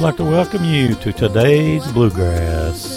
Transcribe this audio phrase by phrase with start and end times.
[0.00, 2.89] Like to welcome you to today's Bluegrass.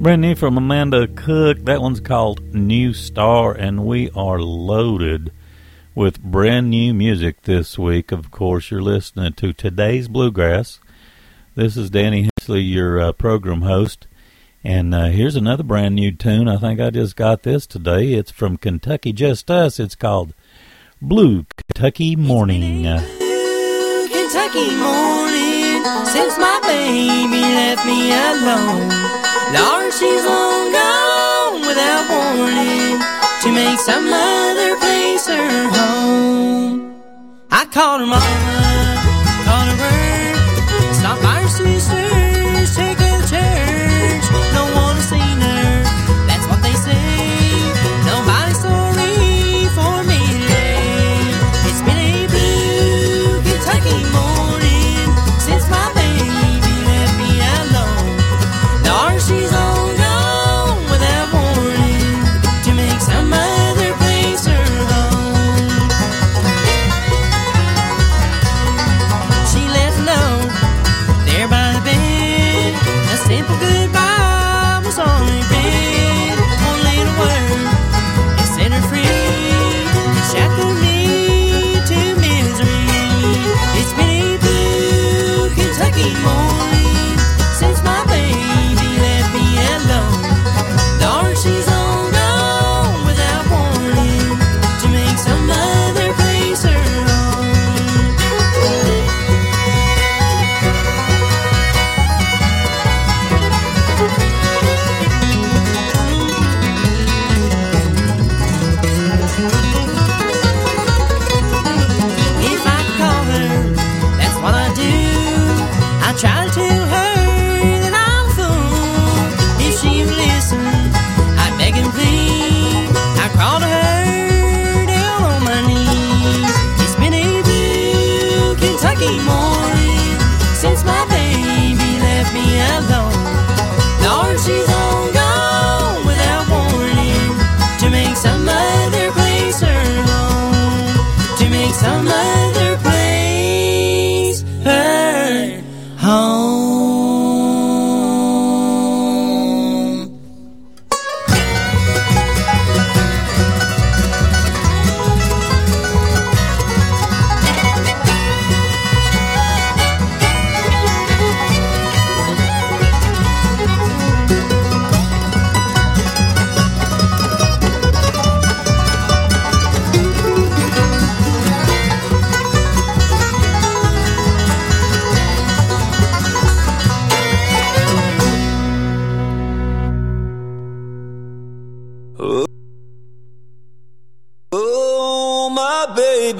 [0.00, 1.64] Brand new from Amanda Cook.
[1.64, 5.30] That one's called New Star, and we are loaded
[5.94, 8.10] with brand new music this week.
[8.10, 10.80] Of course, you're listening to today's Bluegrass.
[11.54, 14.06] This is Danny Hensley, your uh, program host.
[14.64, 16.48] And uh, here's another brand new tune.
[16.48, 18.14] I think I just got this today.
[18.14, 19.78] It's from Kentucky Just Us.
[19.78, 20.34] It's called
[21.00, 22.82] Blue Kentucky Morning.
[22.82, 28.88] Blue Kentucky Morning since my baby left me alone.
[29.52, 36.94] Lord, she's long gone without warning to makes some other place her home.
[37.50, 38.24] I called her mama,
[39.44, 42.03] called her bird, stopped by her sisters,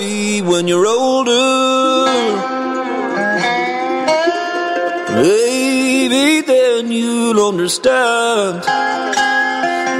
[0.04, 2.04] be when you're older.
[5.22, 8.54] Maybe then you'll understand.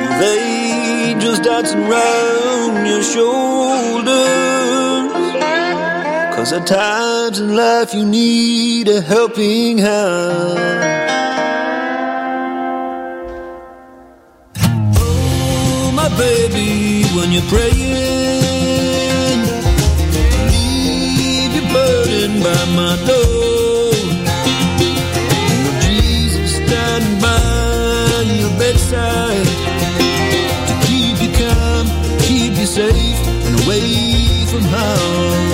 [0.01, 4.15] You've just dancing round your shoulders.
[6.35, 10.93] Cause at times in life you need a helping hand.
[14.97, 15.93] Oh,
[17.17, 17.83] when you pray
[22.75, 23.93] my door.
[25.65, 29.47] Lord Jesus, standing by your bedside
[30.69, 31.87] to keep you calm,
[32.21, 35.54] keep you safe, and away from harm.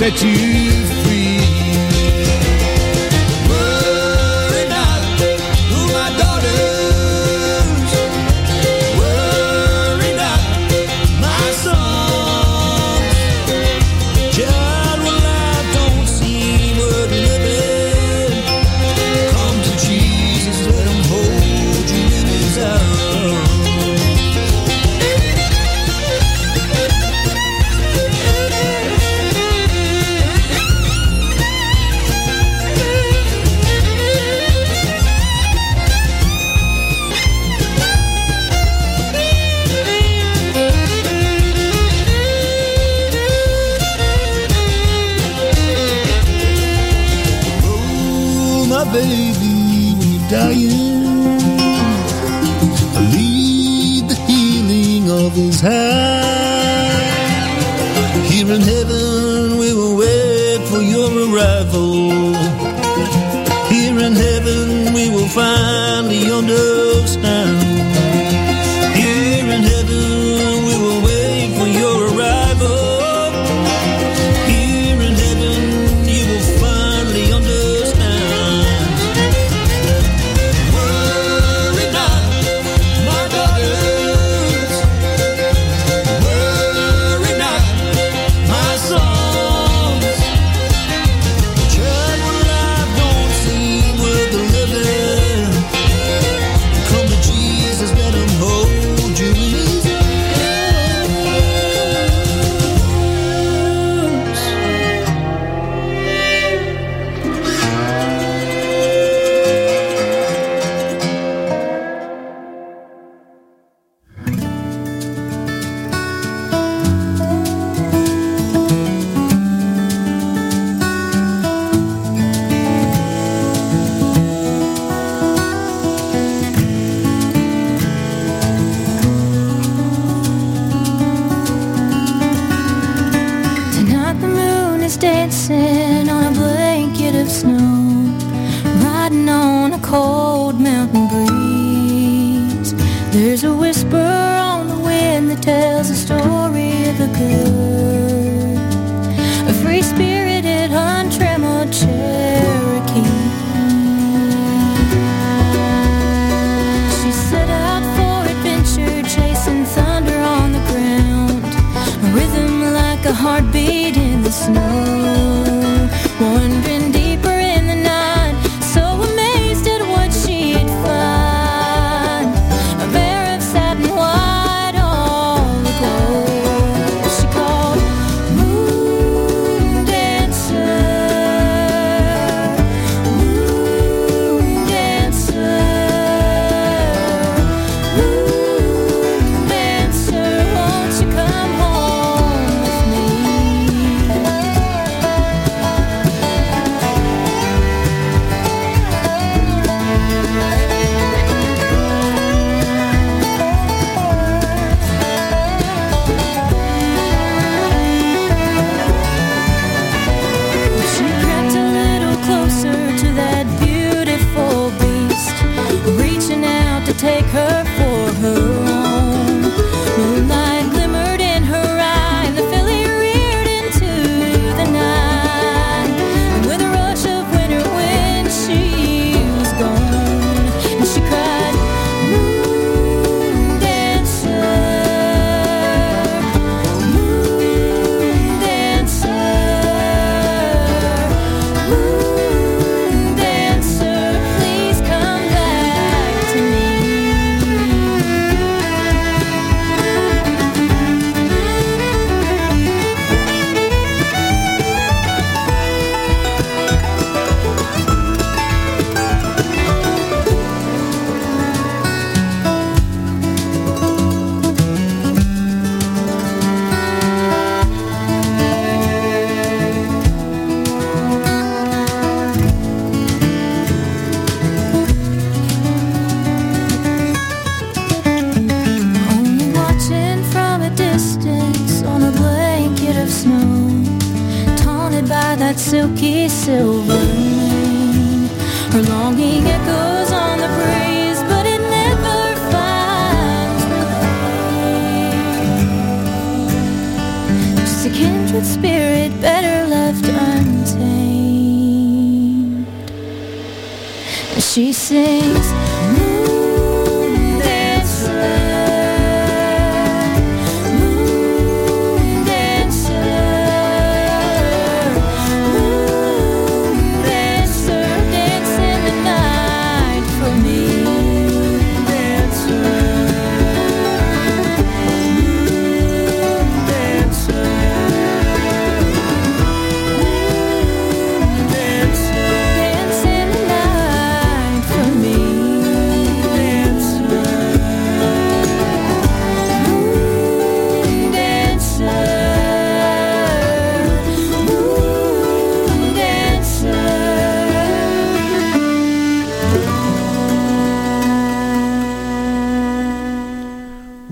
[0.00, 0.49] sete.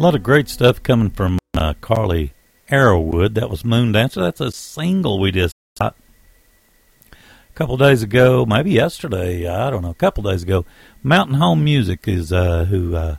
[0.09, 2.33] Lot of great stuff coming from uh, Carley
[2.71, 3.35] Arrowood.
[3.35, 4.23] That was Moon Dancer.
[4.23, 5.97] That's a single we just got
[7.13, 9.47] a couple days ago, maybe yesterday.
[9.47, 9.91] I don't know.
[9.91, 10.65] A couple days ago.
[11.03, 13.17] Mountain Home Music is uh, who uh,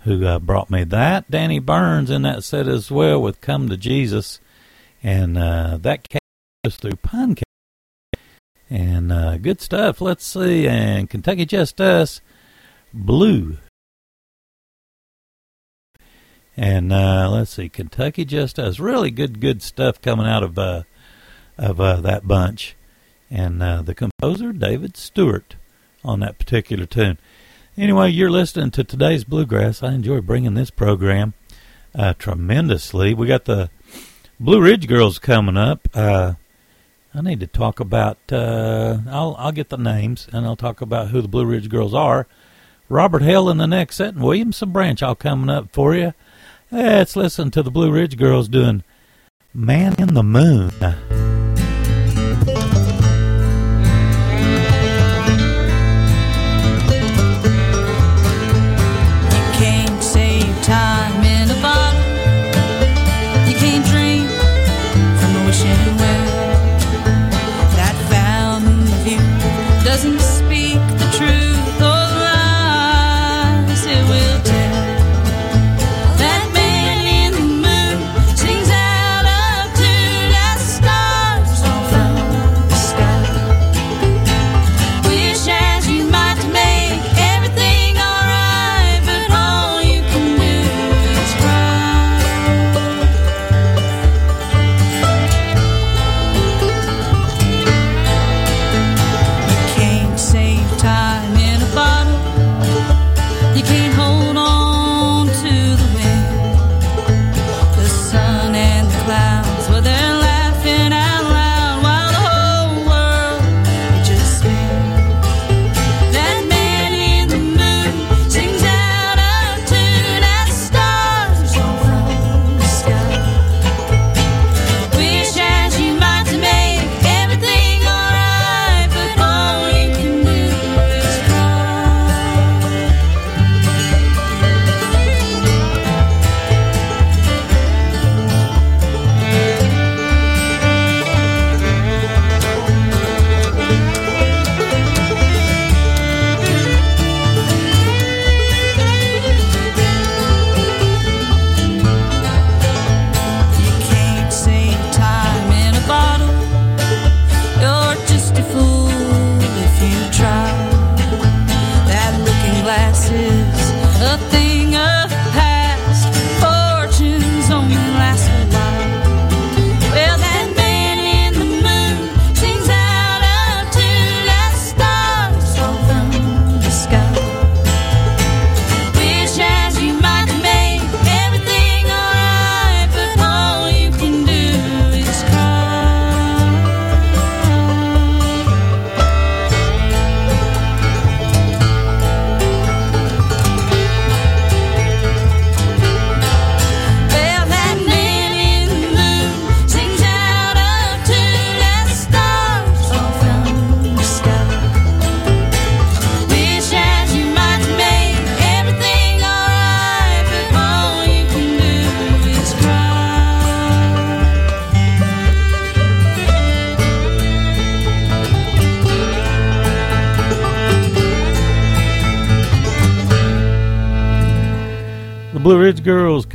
[0.00, 1.30] who uh, brought me that.
[1.30, 4.40] Danny Burns in that set as well with "Come to Jesus,"
[5.00, 6.18] and uh, that came
[6.68, 7.36] through Pine
[8.68, 10.00] and uh, good stuff.
[10.00, 12.20] Let's see, and Kentucky Just Us,
[12.92, 13.58] Blue.
[16.58, 18.80] And uh, let's see, Kentucky Just Us.
[18.80, 20.82] Really good, good stuff coming out of uh,
[21.56, 22.74] of uh, that bunch.
[23.30, 25.54] And uh, the composer, David Stewart,
[26.04, 27.18] on that particular tune.
[27.76, 29.84] Anyway, you're listening to today's Bluegrass.
[29.84, 31.34] I enjoy bringing this program
[31.94, 33.14] uh, tremendously.
[33.14, 33.70] We got the
[34.40, 35.88] Blue Ridge Girls coming up.
[35.94, 36.34] Uh,
[37.14, 38.18] I need to talk about.
[38.32, 41.94] Uh, I'll I'll get the names and I'll talk about who the Blue Ridge Girls
[41.94, 42.26] are.
[42.88, 46.14] Robert Hale in the next set and Williamson Branch all coming up for you.
[46.70, 48.84] Let's listen to the Blue Ridge Girls doing
[49.54, 50.70] "Man in the Moon."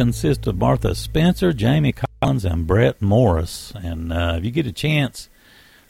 [0.03, 3.71] Girls consist of Martha Spencer, Jamie Collins, and Brett Morris.
[3.73, 5.29] And uh, if you get a chance,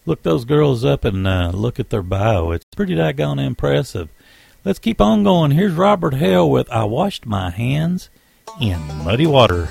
[0.06, 2.52] look those girls up and uh, look at their bio.
[2.52, 4.10] It's pretty daggone impressive.
[4.64, 5.50] Let's keep on going.
[5.50, 8.08] Here's Robert Hale with I Washed My Hands
[8.62, 9.68] in Muddy Water.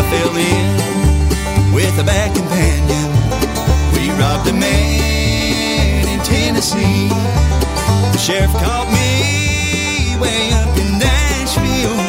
[0.00, 3.08] I fell in with a bad companion.
[3.92, 7.08] We robbed a man in Tennessee.
[8.12, 12.00] The sheriff caught me way up in Nashville.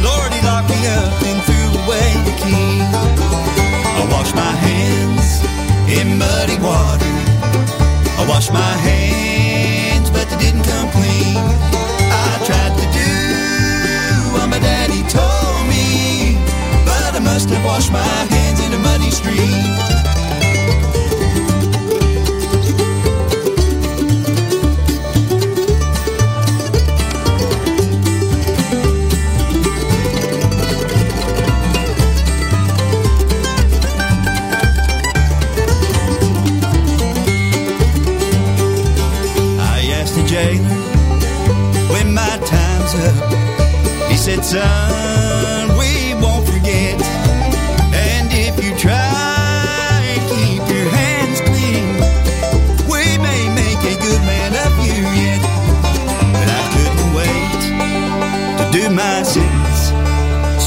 [0.00, 2.80] Lord, he locked me up and threw away the key.
[4.00, 5.44] I washed my hands
[5.84, 7.12] in muddy water.
[8.16, 9.47] I washed my hands,
[17.48, 19.98] but I washed my hands in a muddy stream.
[41.90, 44.10] When my time's up.
[44.10, 44.44] He said,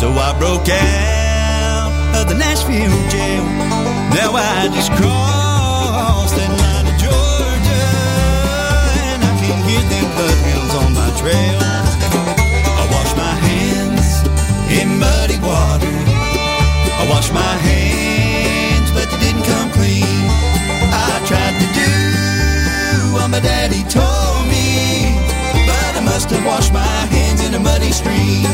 [0.01, 3.45] So I broke out of the Nashville jail.
[4.17, 7.85] Now I just crossed that line to Georgia,
[9.13, 11.61] and I can hear them bloodhounds on my trail.
[11.61, 14.25] I wash my hands
[14.73, 15.93] in muddy water.
[16.97, 20.17] I wash my hands, but they didn't come clean.
[20.97, 25.13] I tried to do what my daddy told me,
[25.69, 28.49] but I must have washed my hands in a muddy stream.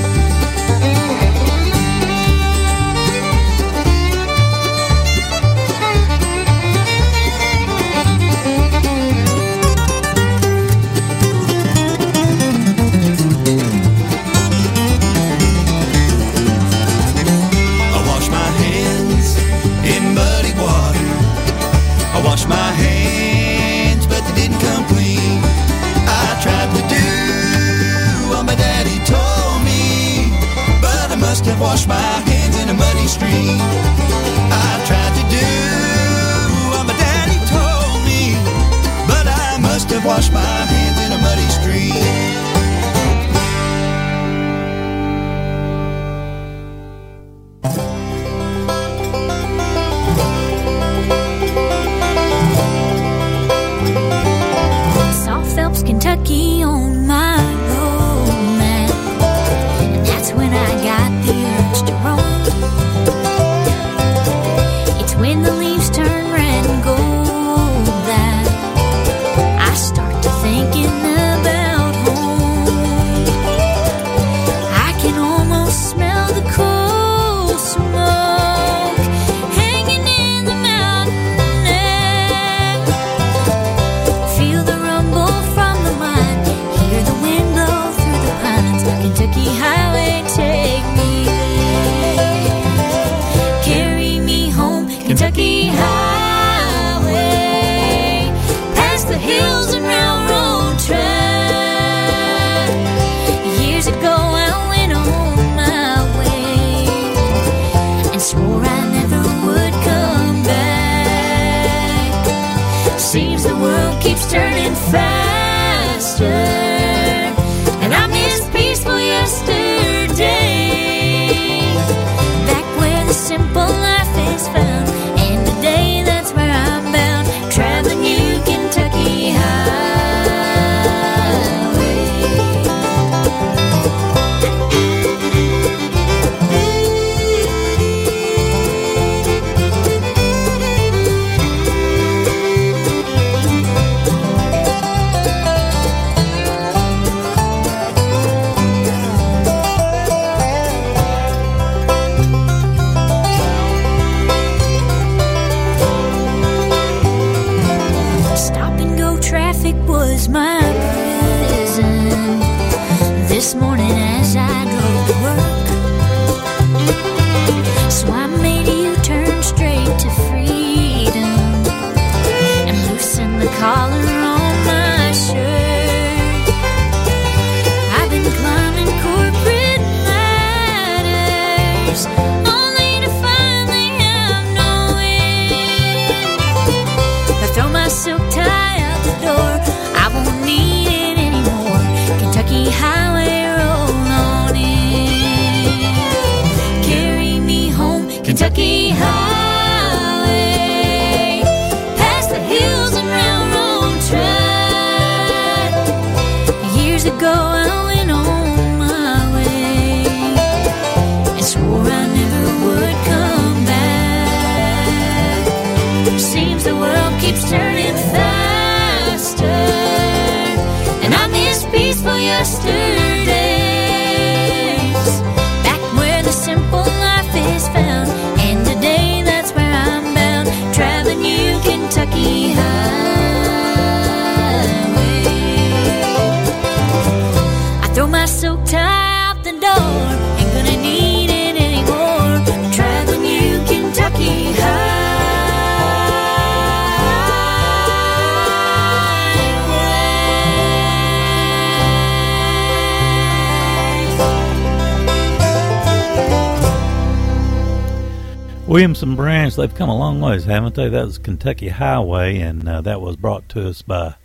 [258.67, 260.89] Williamson Branch, they've come a long ways, haven't they?
[260.89, 264.15] That was Kentucky Highway, and uh, that was brought to us by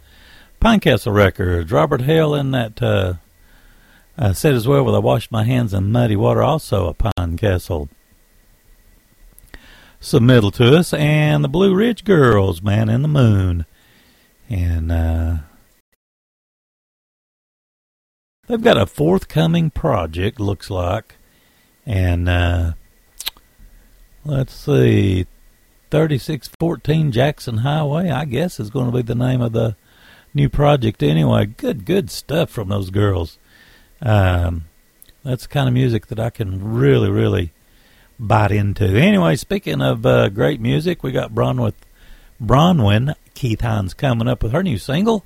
[0.60, 1.70] Pinecastle Records.
[1.70, 3.14] Robert Hale in that uh,
[4.18, 7.88] uh, said as well, with I washed my hands in muddy water, also a Pinecastle
[10.00, 13.64] submittal to us, and the Blue Ridge Girls, Man in the Moon.
[14.50, 15.36] And uh,
[18.48, 21.14] they've got a forthcoming project, looks like,
[21.86, 22.72] and uh,
[24.24, 25.26] let's see,
[25.90, 29.76] 3614 Jackson Highway, I guess is going to be the name of the
[30.34, 31.46] new project anyway.
[31.46, 33.38] Good, good stuff from those girls.
[34.00, 34.64] Um,
[35.24, 37.52] that's the kind of music that I can really, really
[38.18, 38.84] bite into.
[38.84, 41.74] Anyway, speaking of uh, great music, we got Bronwyn,
[42.42, 45.24] Bronwyn Keith-Hynes coming up with her new single.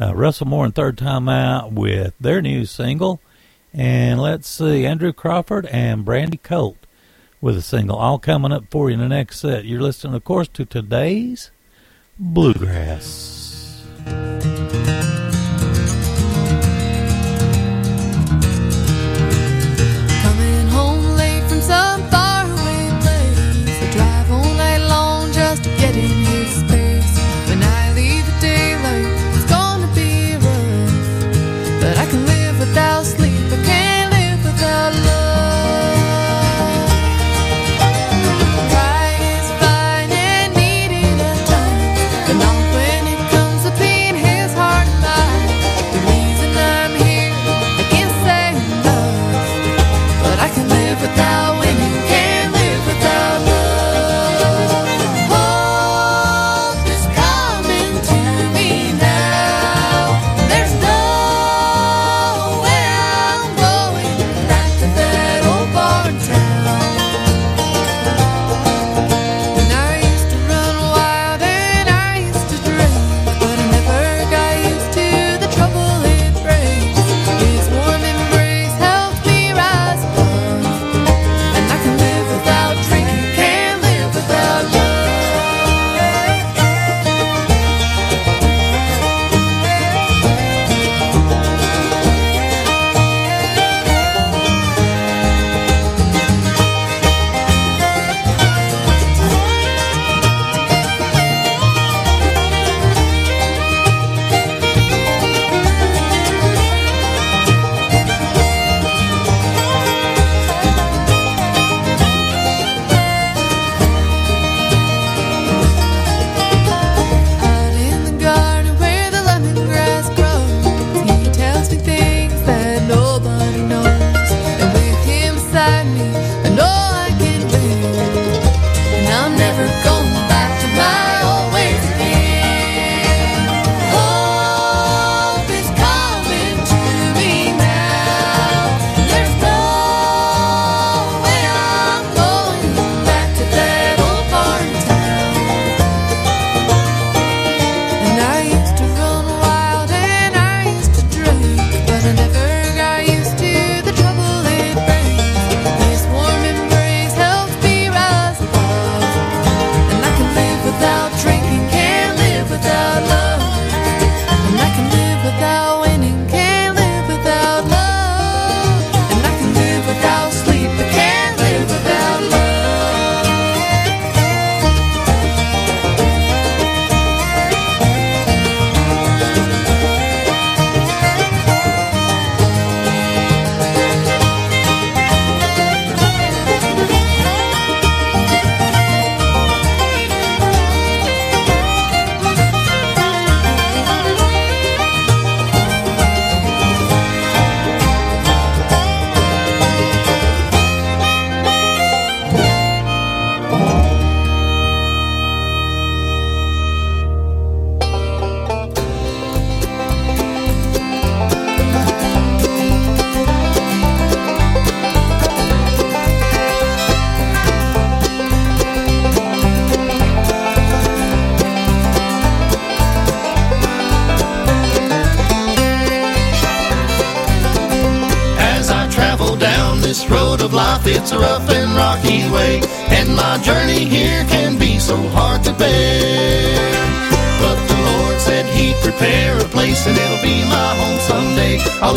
[0.00, 3.20] Uh, Russell Moore and IIIrd Tyme Out with their new single.
[3.72, 6.83] And let's see, Andrew Crawford and Brandy Colt
[7.44, 7.96] with a single.
[7.96, 9.66] All coming up for you in the next set.
[9.66, 11.50] You're listening, of course, to today's
[12.18, 13.84] Bluegrass.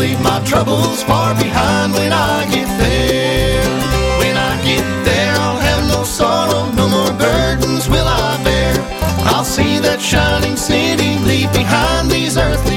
[0.08, 3.62] Leave my troubles far behind when I get there.
[4.20, 8.74] When I get there, I'll have no sorrow, no more burdens will I bear.
[9.32, 12.67] I'll see that shining city, leave behind these earthly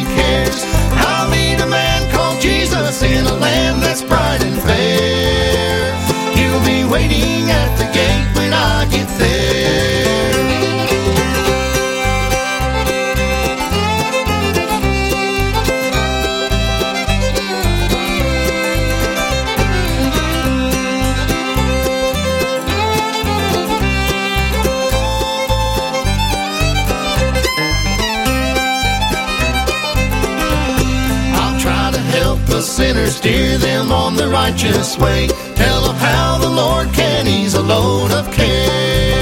[33.22, 35.28] steer them on the righteous way.
[35.54, 39.22] Tell them how the Lord can ease a load of care.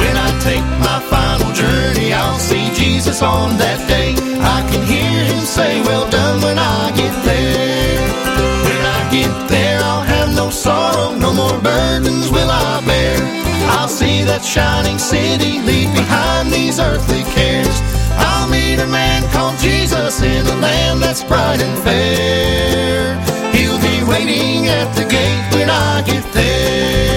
[0.00, 4.16] When I take my final journey, I'll see Jesus on that day.
[4.40, 8.00] I can hear him say, Well done when I get there.
[8.64, 13.18] When I get there, I'll have no sorrow, no more burdens will I bear.
[13.76, 17.76] I'll see that shining city, leave behind these earthly cares.
[18.16, 22.91] I'll meet a man called Jesus in a land that's bright and fair.
[24.08, 27.11] Waiting at the gate when I get there.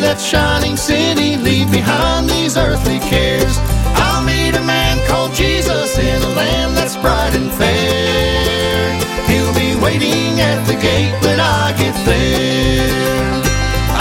[0.00, 3.58] That shining city, leave behind these earthly cares.
[3.96, 8.96] I'll meet a man called Jesus in a land that's bright and fair.
[9.28, 13.42] He'll be waiting at the gate when I get there.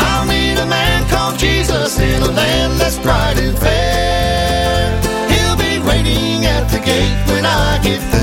[0.08, 4.96] I'll meet a man called Jesus in a land that's bright and fair.
[5.32, 8.19] He'll be waiting at the gate when I get On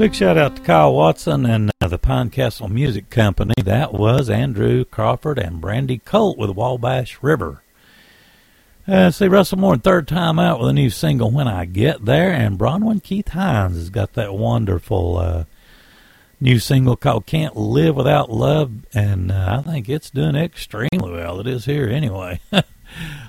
[0.00, 3.52] Big shout out to Kyle Watson and uh, the Pine Castle Music Company.
[3.62, 7.62] That was Andrew Crawford and Brandy Colt with Wabash River.
[8.88, 12.32] Uh, see, Russell Moore, IIIrd Tyme Out with a new single, When I Get There,
[12.32, 15.44] and Bronwyn Keith-Hynes has got that wonderful uh,
[16.40, 21.40] new single called Can't Live Without Love, and uh, I think it's doing extremely well.
[21.40, 22.40] It is here anyway.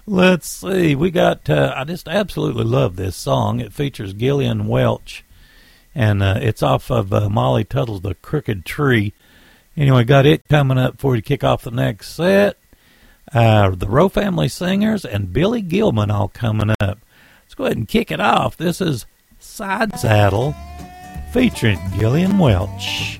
[0.08, 3.60] Let's see, we got, uh, I just absolutely love this song.
[3.60, 5.26] It features Gillian Welch,
[5.94, 9.14] and uh, it's off of uh, Molly Tuttle's The Crooked Tree.
[9.76, 12.58] Anyway, got it coming up for you to kick off the next set.
[13.34, 17.00] Uh, the Rowe Family Singers and Billy Gilman all coming up.
[17.44, 18.58] Let's go ahead and kick it off.
[18.58, 19.06] This is
[19.40, 20.56] Side Saddle
[21.32, 23.20] featuring Gillian Welch.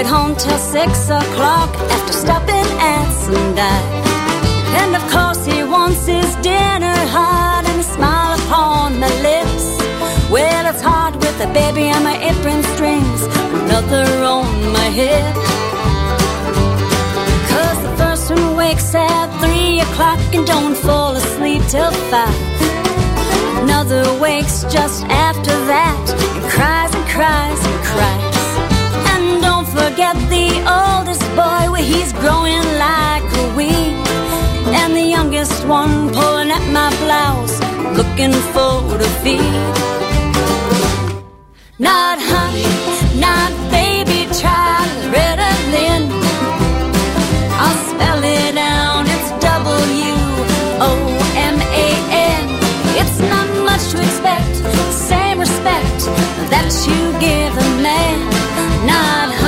[0.00, 3.84] Get home till six o'clock after stopping at some dive.
[4.80, 9.66] And of course he wants his dinner hot and a smile upon my lips.
[10.30, 13.20] Well, it's hard with a baby on my apron strings,
[13.60, 15.34] another on my hip.
[17.52, 22.40] Cause the first one wakes at three o'clock and don't fall asleep till five.
[23.64, 28.29] Another wakes just after that and cries and cries and cries
[29.80, 33.96] forget the oldest boy where he's growing like a weed.
[34.80, 37.56] And the youngest one pulling at my blouse
[37.98, 39.56] looking for to feed.
[41.78, 42.70] Not honey
[43.26, 44.78] not baby try
[45.14, 46.02] ritalin.
[47.64, 50.00] I'll spell it out it's w-o-m-a-n
[53.00, 54.54] it's not much to expect
[55.10, 56.00] same respect
[56.52, 58.18] that you give a man.
[58.86, 59.39] Not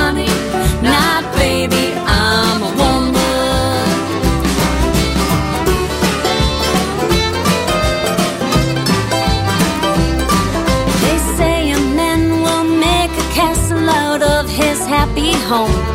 [15.53, 15.85] home.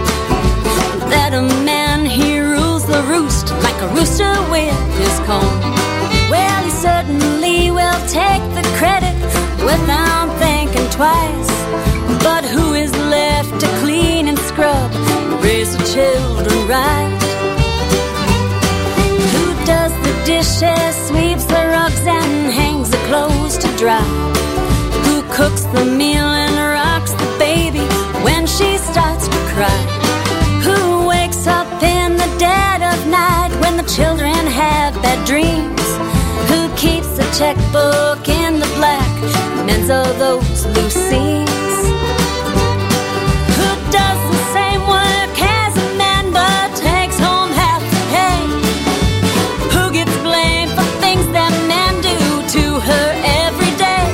[1.11, 5.59] That a man he rules the roost like a rooster with his comb.
[6.33, 9.19] Well, he certainly will take the credit
[9.71, 11.53] without thinking twice.
[12.27, 14.91] But who is left to clean and scrub,
[15.43, 17.19] raise the children right?
[19.33, 24.07] Who does the dishes, sweeps the rugs, and hangs the clothes to dry?
[25.07, 26.38] Who cooks the meal
[37.37, 39.13] checkbook in the black,
[39.67, 41.77] mends all those loose seams?
[43.59, 48.41] Who does the same work as a man but takes home half the pay?
[49.75, 52.17] Who gets blamed for things that men do
[52.55, 53.07] to her
[53.45, 54.05] every day?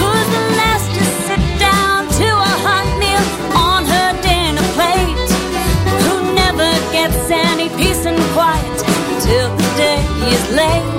[0.00, 3.24] Who's the last to sit down to a hot meal
[3.56, 5.30] on her dinner plate?
[6.06, 8.78] Who never gets any peace and quiet
[9.20, 10.00] till the day
[10.32, 10.93] is late?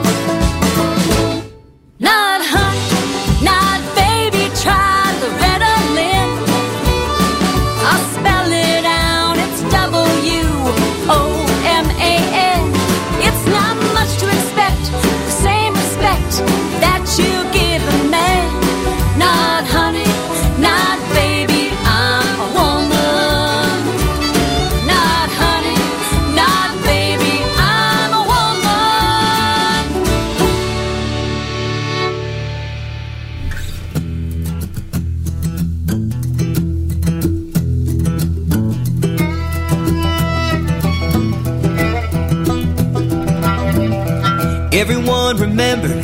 [45.56, 46.04] Remembered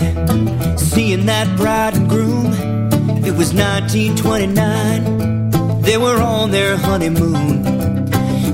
[0.79, 2.53] seeing that bride and groom.
[3.25, 5.81] It was 1929.
[5.81, 7.63] They were on their honeymoon.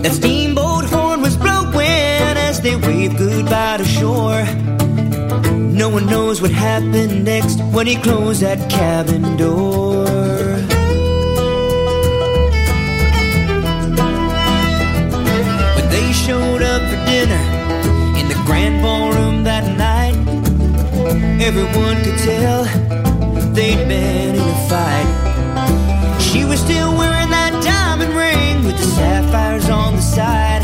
[0.02, 4.44] That steamboat horn was blowing as they waved goodbye to shore.
[5.82, 9.77] No one knows what happened next when he closed that cabin door.
[21.58, 22.64] Everyone could tell
[23.54, 26.22] they'd been in a fight.
[26.22, 30.62] She was still wearing that diamond ring with the sapphires on the side,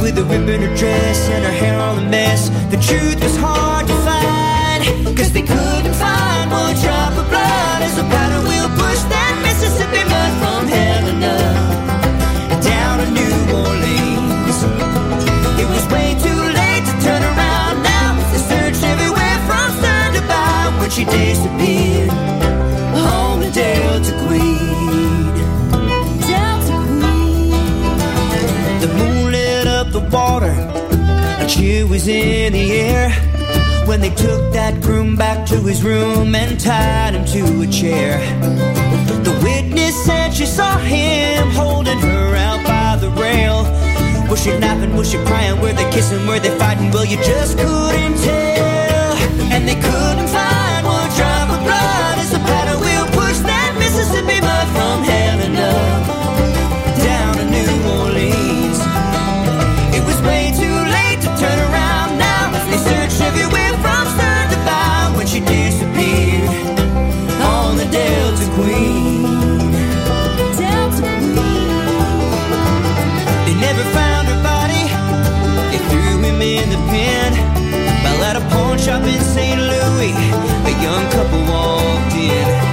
[0.00, 2.48] with a rip in her dress and her hair all a mess.
[2.70, 7.96] The truth was hard to find, cause they couldn't find one drop of blood as
[7.96, 11.34] the paddle wheel pushed that Mississippi mud from Helena
[12.62, 14.19] down to New Orleans.
[21.00, 22.10] She disappeared.
[22.92, 25.32] Home to Delta Queen.
[26.28, 27.50] Delta Queen.
[28.80, 30.54] The moon lit up the water.
[31.42, 33.10] A chill was in the air.
[33.86, 38.18] When they took that groom back to his room and tied him to a chair.
[39.24, 43.62] The witness said she saw him holding her out by the rail.
[44.28, 44.94] Was she laughing?
[44.96, 45.60] Was she crying?
[45.60, 46.26] Were they kissing?
[46.26, 46.90] Were they fighting?
[46.90, 49.16] Well, you just couldn't tell.
[49.50, 50.59] And they couldn't find
[55.00, 55.72] mud from Helena
[57.04, 57.70] down to New
[58.00, 58.78] Orleans.
[59.96, 62.50] It was way too late to turn around now.
[62.70, 66.48] They searched everywhere from stern to bow when she disappeared
[67.40, 69.22] on the Delta Queen.
[70.56, 71.02] Delta
[73.46, 74.84] They never found her body.
[75.70, 77.32] They threw him in the pen.
[78.02, 79.60] While at a pawn shop in St.
[79.60, 80.14] Louis
[80.64, 82.69] A young couple walked in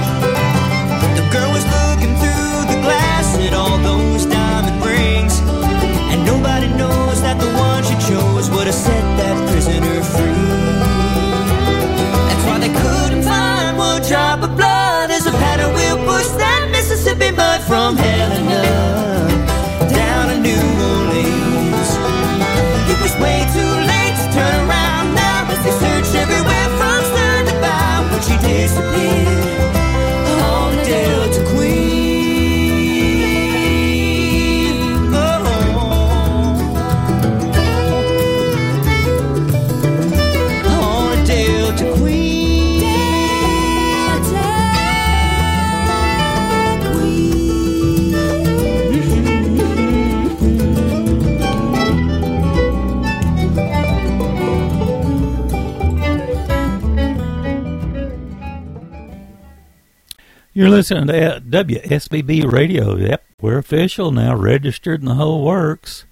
[60.78, 62.94] listening to WSBB Radio.
[62.94, 66.04] Yep, we're official now, registered in the whole works.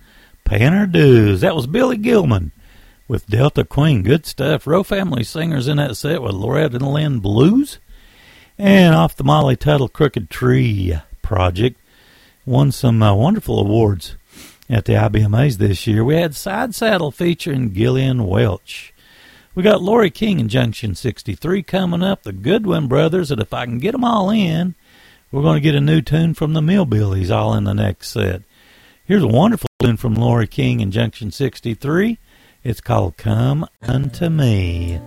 [0.45, 1.43] Paying our dues.
[1.43, 2.51] That was Billy Gilman
[3.07, 4.03] with Delta Queen.
[4.03, 4.67] Good stuff.
[4.67, 7.79] Row Family Singers in that set with Loretta Lynn Blues.
[8.59, 11.81] And off the Molly Tuttle Crooked Tree project.
[12.45, 14.17] Won some uh, wonderful awards
[14.69, 16.03] at the IBMAs this year.
[16.03, 18.93] We had Side Saddle featuring Gillian Welch.
[19.57, 23.65] We got Lori King and Junction 63 coming up, the Goodwin Brothers, and if I
[23.65, 24.75] can get them all in,
[25.33, 28.43] we're going to get a new tune from the Millbillies all in the next set.
[29.07, 32.19] Here's a wonderful tune from Lori King and Junction 63.
[32.65, 35.01] It's called Come Unto Me.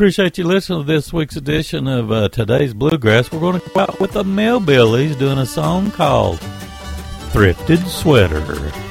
[0.00, 3.30] appreciate you listening to this week's edition of uh, Today's Bluegrass.
[3.30, 6.38] We're going to go out with the Millbillies doing a song called
[7.32, 8.89] Thrifted Sweater.